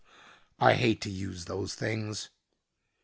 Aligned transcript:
"I 0.59 0.73
hate 0.73 0.99
to 1.01 1.11
use 1.11 1.45
those 1.45 1.75
things." 1.75 2.31